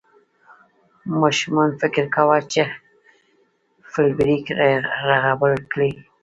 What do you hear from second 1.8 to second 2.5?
فکر کاوه